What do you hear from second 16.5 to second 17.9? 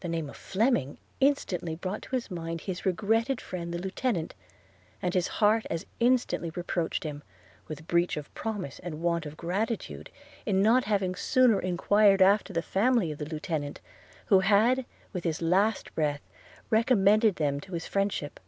recommended them to his